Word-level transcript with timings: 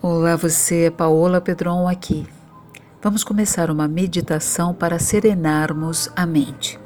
Olá, 0.00 0.36
você 0.36 0.84
é 0.84 0.90
Paola 0.92 1.40
Pedron 1.40 1.88
aqui. 1.88 2.24
Vamos 3.02 3.24
começar 3.24 3.68
uma 3.68 3.88
meditação 3.88 4.72
para 4.72 4.96
serenarmos 4.96 6.08
a 6.14 6.24
mente. 6.24 6.78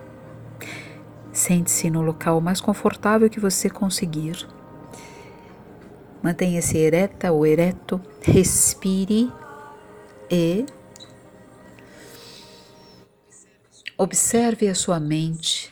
Sente-se 1.31 1.91
no 1.91 2.01
local 2.01 2.41
mais 2.41 2.59
confortável 2.59 3.29
que 3.29 3.39
você 3.39 3.69
conseguir. 3.69 4.49
Mantenha-se 6.23 6.79
ereta 6.79 7.31
ou 7.31 7.45
ereto, 7.45 8.01
respire 8.23 9.31
e 10.31 10.65
observe 13.99 14.69
a 14.69 14.75
sua 14.75 14.99
mente, 14.99 15.71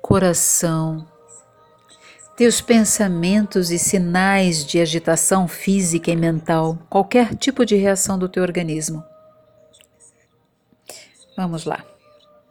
coração, 0.00 1.08
teus 2.36 2.60
pensamentos 2.60 3.70
e 3.70 3.78
sinais 3.78 4.64
de 4.64 4.80
agitação 4.80 5.46
física 5.46 6.10
e 6.10 6.16
mental, 6.16 6.78
qualquer 6.88 7.34
tipo 7.34 7.64
de 7.64 7.76
reação 7.76 8.18
do 8.18 8.28
teu 8.28 8.42
organismo. 8.42 9.04
Vamos 11.36 11.64
lá. 11.64 11.84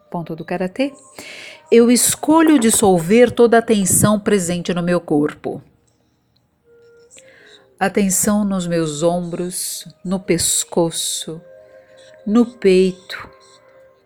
Ponto 0.09 0.35
do 0.35 0.45
karatê. 0.45 0.93
Eu 1.71 1.89
escolho 1.89 2.59
dissolver 2.59 3.31
toda 3.31 3.57
a 3.57 3.61
tensão 3.61 4.19
presente 4.19 4.73
no 4.73 4.83
meu 4.83 4.99
corpo. 4.99 5.61
Atenção 7.79 8.43
nos 8.43 8.67
meus 8.67 9.01
ombros, 9.01 9.87
no 10.03 10.19
pescoço, 10.19 11.41
no 12.25 12.45
peito, 12.45 13.29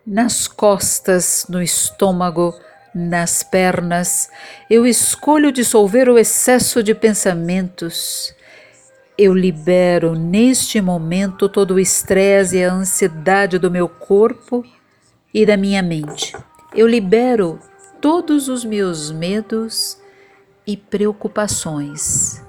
nas 0.06 0.46
costas, 0.46 1.46
no 1.48 1.60
estômago, 1.60 2.54
nas 2.96 3.42
pernas, 3.42 4.30
eu 4.70 4.86
escolho 4.86 5.52
dissolver 5.52 6.08
o 6.08 6.18
excesso 6.18 6.82
de 6.82 6.94
pensamentos. 6.94 8.34
Eu 9.18 9.34
libero 9.34 10.14
neste 10.14 10.80
momento 10.80 11.46
todo 11.46 11.74
o 11.74 11.78
estresse 11.78 12.56
e 12.56 12.64
a 12.64 12.72
ansiedade 12.72 13.58
do 13.58 13.70
meu 13.70 13.86
corpo 13.86 14.64
e 15.32 15.44
da 15.44 15.58
minha 15.58 15.82
mente. 15.82 16.34
Eu 16.74 16.86
libero 16.86 17.60
todos 18.00 18.48
os 18.48 18.64
meus 18.64 19.12
medos 19.12 19.98
e 20.66 20.74
preocupações. 20.74 22.42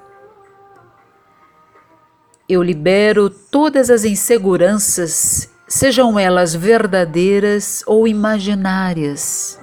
Eu 2.48 2.62
libero 2.62 3.28
todas 3.28 3.90
as 3.90 4.06
inseguranças, 4.06 5.50
sejam 5.68 6.18
elas 6.18 6.54
verdadeiras 6.54 7.84
ou 7.86 8.08
imaginárias. 8.08 9.60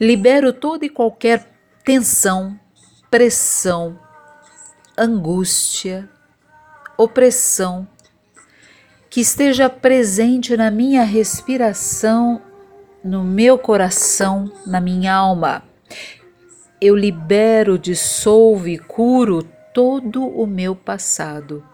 Libero 0.00 0.52
toda 0.52 0.84
e 0.84 0.88
qualquer 0.88 1.46
tensão, 1.84 2.58
pressão, 3.08 3.96
angústia, 4.98 6.08
opressão 6.98 7.86
que 9.08 9.20
esteja 9.20 9.70
presente 9.70 10.56
na 10.56 10.68
minha 10.68 11.04
respiração, 11.04 12.42
no 13.04 13.22
meu 13.22 13.56
coração, 13.56 14.50
na 14.66 14.80
minha 14.80 15.14
alma. 15.14 15.62
Eu 16.80 16.96
libero, 16.96 17.78
dissolvo 17.78 18.66
e 18.66 18.76
curo 18.76 19.44
todo 19.72 20.26
o 20.26 20.44
meu 20.44 20.74
passado. 20.74 21.64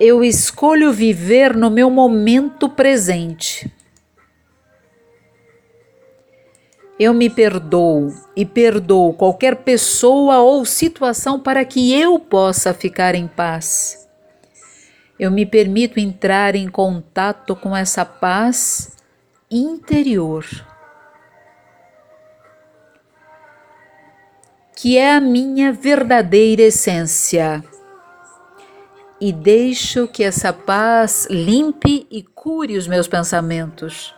Eu 0.00 0.24
escolho 0.24 0.94
viver 0.94 1.54
no 1.54 1.68
meu 1.68 1.90
momento 1.90 2.70
presente 2.70 3.70
Eu 6.98 7.14
me 7.14 7.30
perdoo 7.30 8.12
e 8.34 8.44
perdoo 8.44 9.12
qualquer 9.12 9.62
pessoa 9.62 10.38
ou 10.40 10.64
situação 10.64 11.38
para 11.38 11.64
que 11.64 11.94
eu 11.94 12.18
possa 12.18 12.74
ficar 12.74 13.14
em 13.14 13.28
paz. 13.28 14.08
Eu 15.16 15.30
me 15.30 15.46
permito 15.46 16.00
entrar 16.00 16.56
em 16.56 16.68
contato 16.68 17.54
com 17.54 17.76
essa 17.76 18.04
paz 18.04 18.96
interior, 19.48 20.44
que 24.76 24.98
é 24.98 25.14
a 25.14 25.20
minha 25.20 25.72
verdadeira 25.72 26.62
essência. 26.62 27.62
E 29.20 29.32
deixo 29.32 30.08
que 30.08 30.24
essa 30.24 30.52
paz 30.52 31.28
limpe 31.30 32.08
e 32.10 32.24
cure 32.24 32.76
os 32.76 32.88
meus 32.88 33.06
pensamentos 33.06 34.17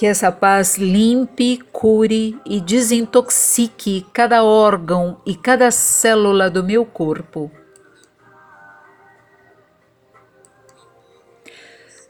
que 0.00 0.06
essa 0.06 0.32
paz 0.32 0.78
limpe, 0.78 1.58
cure 1.70 2.34
e 2.46 2.58
desintoxique 2.58 4.06
cada 4.14 4.42
órgão 4.42 5.20
e 5.26 5.36
cada 5.36 5.70
célula 5.70 6.48
do 6.48 6.64
meu 6.64 6.86
corpo. 6.86 7.50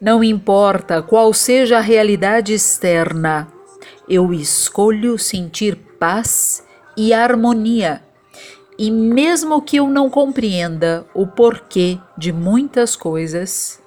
Não 0.00 0.22
importa 0.22 1.02
qual 1.02 1.34
seja 1.34 1.78
a 1.78 1.80
realidade 1.80 2.54
externa, 2.54 3.48
eu 4.08 4.32
escolho 4.32 5.18
sentir 5.18 5.74
paz 5.98 6.64
e 6.96 7.12
harmonia. 7.12 8.04
E 8.78 8.88
mesmo 8.88 9.60
que 9.60 9.78
eu 9.78 9.88
não 9.88 10.08
compreenda 10.08 11.04
o 11.12 11.26
porquê 11.26 11.98
de 12.16 12.32
muitas 12.32 12.94
coisas, 12.94 13.82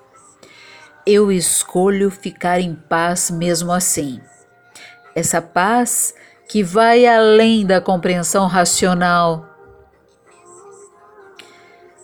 eu 1.06 1.32
escolho 1.32 2.10
ficar 2.10 2.60
em 2.60 2.74
paz 2.74 3.30
mesmo 3.30 3.72
assim. 3.72 4.22
Essa 5.16 5.42
paz 5.42 6.14
que 6.48 6.64
vai 6.64 7.06
além 7.06 7.66
da 7.66 7.82
compreensão 7.82 8.48
racional. 8.48 9.50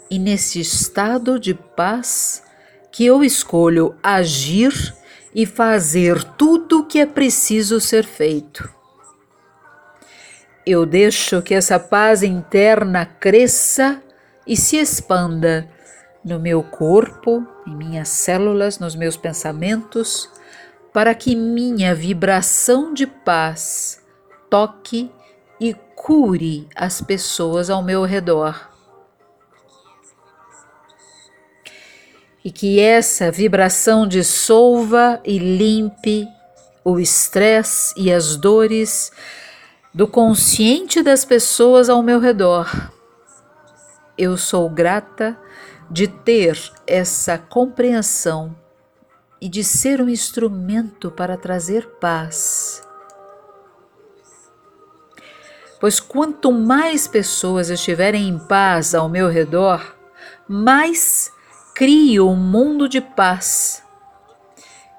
E 0.09 0.17
nesse 0.17 0.59
estado 0.59 1.39
de 1.39 1.53
paz 1.53 2.43
que 2.91 3.05
eu 3.05 3.23
escolho 3.23 3.95
agir 4.01 4.73
e 5.33 5.45
fazer 5.45 6.23
tudo 6.23 6.79
o 6.79 6.85
que 6.85 6.99
é 6.99 7.05
preciso 7.05 7.79
ser 7.79 8.03
feito. 8.03 8.67
Eu 10.65 10.85
deixo 10.85 11.41
que 11.41 11.53
essa 11.53 11.79
paz 11.79 12.23
interna 12.23 13.05
cresça 13.05 14.01
e 14.45 14.57
se 14.57 14.77
expanda 14.77 15.69
no 16.23 16.39
meu 16.39 16.61
corpo, 16.63 17.47
em 17.69 17.75
minhas 17.75 18.09
células, 18.09 18.79
nos 18.79 18.95
meus 18.95 19.15
pensamentos, 19.15 20.27
para 20.91 21.13
que 21.13 21.35
minha 21.35 21.93
vibração 21.93 22.93
de 22.93 23.05
paz 23.05 24.03
toque 24.49 25.11
e 25.61 25.75
cure 25.95 26.67
as 26.75 26.99
pessoas 26.99 27.69
ao 27.69 27.83
meu 27.83 28.03
redor. 28.03 28.69
E 32.43 32.51
que 32.51 32.79
essa 32.79 33.31
vibração 33.31 34.07
dissolva 34.07 35.21
e 35.23 35.37
limpe 35.37 36.27
o 36.83 36.99
estresse 36.99 37.93
e 37.95 38.11
as 38.11 38.35
dores 38.35 39.11
do 39.93 40.07
consciente 40.07 41.03
das 41.03 41.23
pessoas 41.23 41.89
ao 41.89 42.01
meu 42.01 42.19
redor. 42.19 42.98
Eu 44.21 44.35
sou 44.35 44.69
grata 44.69 45.39
de 45.89 46.05
ter 46.05 46.59
essa 46.85 47.37
compreensão 47.37 48.53
e 49.39 49.47
de 49.47 49.63
ser 49.63 50.01
um 50.01 50.09
instrumento 50.09 51.09
para 51.09 51.37
trazer 51.37 51.87
paz. 52.01 52.85
Pois 55.79 56.01
quanto 56.01 56.51
mais 56.51 57.07
pessoas 57.07 57.69
estiverem 57.69 58.27
em 58.27 58.37
paz 58.37 58.93
ao 58.93 59.07
meu 59.07 59.29
redor, 59.29 59.95
mais 60.49 61.31
crio 61.73 62.27
um 62.27 62.35
mundo 62.35 62.89
de 62.89 62.99
paz 62.99 63.81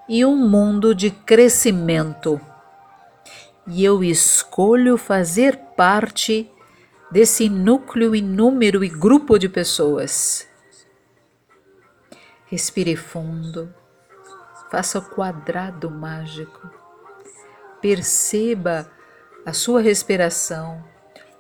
e 0.09 0.25
um 0.25 0.34
mundo 0.34 0.94
de 0.94 1.10
crescimento. 1.10 2.41
E 3.66 3.84
eu 3.84 4.03
escolho 4.03 4.97
fazer 4.97 5.59
parte 5.76 6.50
desse 7.10 7.48
núcleo 7.48 8.15
e 8.15 8.22
número 8.22 8.84
e 8.84 8.89
grupo 8.89 9.39
de 9.39 9.48
pessoas 9.48 10.48
Respire 12.51 12.97
fundo, 12.97 13.72
faça 14.72 14.98
o 14.98 15.03
quadrado 15.03 15.89
mágico. 15.89 16.68
Perceba 17.80 18.91
a 19.47 19.53
sua 19.53 19.80
respiração, 19.80 20.83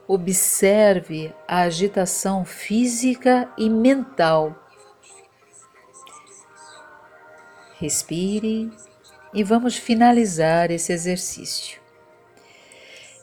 observe 0.06 1.34
a 1.48 1.62
agitação 1.62 2.44
física 2.44 3.52
e 3.58 3.68
mental. 3.68 4.54
Respire 7.76 8.70
e 9.34 9.42
vamos 9.42 9.74
finalizar 9.74 10.70
esse 10.70 10.92
exercício. 10.92 11.79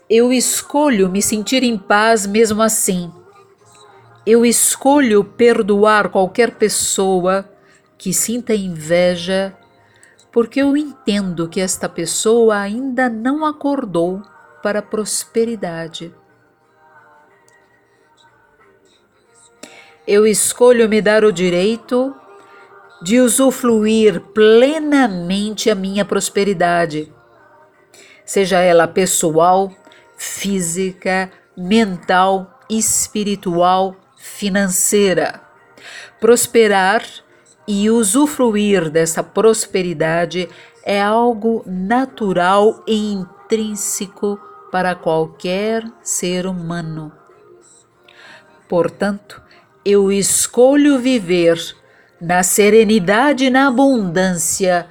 Eu 0.10 0.32
escolho 0.32 1.10
me 1.10 1.22
sentir 1.22 1.64
em 1.64 1.78
paz 1.78 2.26
mesmo 2.26 2.62
assim. 2.62 3.12
Eu 4.26 4.46
escolho 4.46 5.24
perdoar 5.24 6.10
qualquer 6.10 6.52
pessoa 6.56 7.50
que 7.98 8.14
sinta 8.14 8.54
inveja, 8.54 9.56
porque 10.32 10.62
eu 10.62 10.78
entendo 10.78 11.48
que 11.48 11.60
esta 11.60 11.90
pessoa 11.90 12.58
ainda 12.58 13.10
não 13.10 13.46
acordou 13.46 14.22
para 14.62 14.80
a 14.80 14.84
prosperidade. 14.84 16.14
eu 20.08 20.26
escolho 20.26 20.88
me 20.88 21.02
dar 21.02 21.26
o 21.26 21.34
direito 21.34 22.16
de 23.02 23.20
usufruir 23.20 24.22
plenamente 24.34 25.70
a 25.70 25.76
minha 25.76 26.06
prosperidade, 26.06 27.12
seja 28.26 28.60
ela 28.62 28.88
pessoal, 28.88 29.70
física, 30.18 31.32
mental, 31.56 32.60
espiritual, 32.70 33.96
financeira. 34.18 35.42
Prosperar 36.20 37.04
e 37.68 37.90
usufruir 37.90 38.90
dessa 38.90 39.22
prosperidade 39.24 40.50
é 40.84 41.02
algo 41.02 41.64
natural 41.66 42.84
e 42.88 43.14
intrínseco 43.14 44.40
para 44.72 44.96
qualquer 44.96 45.86
ser 46.02 46.46
humano. 46.46 47.12
Portanto, 48.68 49.42
eu 49.86 50.12
escolho 50.12 51.00
viver 51.00 51.58
na 52.20 52.44
serenidade 52.44 53.46
e 53.46 53.50
na 53.50 53.68
abundância, 53.68 54.88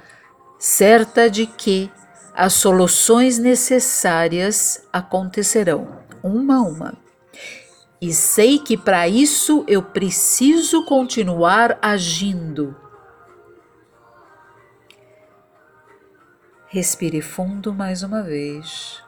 certa 0.57 1.29
de 1.29 1.45
que 1.45 1.91
as 2.37 2.53
soluções 2.53 3.39
necessárias 3.39 4.87
acontecerão, 4.93 5.87
uma 6.21 6.57
a 6.57 6.61
uma. 6.61 6.93
E 7.99 8.13
sei 8.13 8.59
que 8.59 8.77
para 8.77 9.07
isso 9.07 9.65
eu 9.67 9.81
preciso 9.81 10.85
continuar 10.85 11.79
agindo. 11.81 12.75
Respire 16.67 17.23
fundo 17.23 17.73
mais 17.73 18.03
uma 18.03 18.21
vez. 18.21 19.03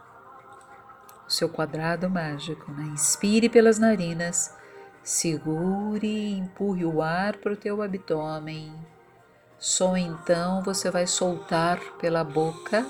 O 1.27 1.31
seu 1.31 1.47
quadrado 1.47 2.09
mágico, 2.09 2.71
né? 2.71 2.85
Inspire 2.93 3.47
pelas 3.47 3.77
narinas, 3.77 4.55
segure 5.03 6.07
e 6.07 6.39
empurre 6.39 6.83
o 6.83 6.99
ar 6.99 7.37
para 7.37 7.53
o 7.53 7.57
teu 7.57 7.83
abdômen. 7.83 8.73
Só 9.59 9.95
então 9.95 10.63
você 10.63 10.89
vai 10.89 11.05
soltar 11.05 11.79
pela 11.99 12.23
boca 12.23 12.83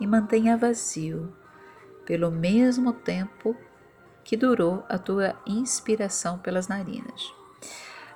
e 0.00 0.06
mantenha 0.06 0.56
vazio 0.56 1.32
pelo 2.06 2.30
mesmo 2.30 2.92
tempo 2.92 3.54
que 4.24 4.36
durou 4.36 4.84
a 4.88 4.98
tua 4.98 5.36
inspiração 5.46 6.38
pelas 6.38 6.66
narinas. 6.66 7.32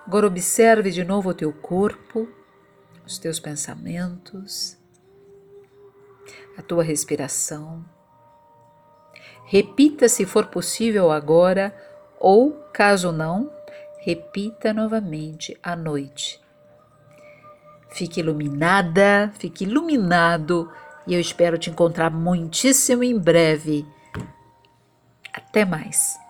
Agora 0.06 0.26
observe 0.26 0.90
de 0.90 1.04
novo 1.04 1.30
o 1.30 1.34
teu 1.34 1.52
corpo, 1.52 2.28
os 3.06 3.18
teus 3.18 3.38
pensamentos, 3.38 4.76
a 6.56 6.62
tua 6.62 6.82
respiração. 6.82 7.84
Repita 9.46 10.08
se 10.08 10.24
for 10.24 10.46
possível 10.46 11.10
agora, 11.10 11.74
ou 12.18 12.52
caso 12.72 13.12
não, 13.12 13.50
repita 14.00 14.72
novamente 14.72 15.58
à 15.62 15.76
noite. 15.76 16.40
Fique 17.90 18.20
iluminada, 18.20 19.32
fique 19.38 19.64
iluminado 19.64 20.70
e 21.06 21.14
eu 21.14 21.20
espero 21.20 21.58
te 21.58 21.70
encontrar 21.70 22.10
muitíssimo 22.10 23.02
em 23.02 23.18
breve. 23.18 23.86
Até 25.32 25.64
mais. 25.64 26.23